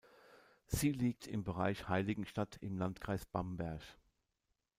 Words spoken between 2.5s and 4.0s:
im Landkreis Bamberg.